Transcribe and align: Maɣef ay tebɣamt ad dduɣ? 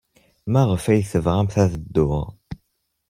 Maɣef 0.51 0.83
ay 0.85 1.01
tebɣamt 1.11 1.55
ad 1.63 1.71
dduɣ? 1.83 2.27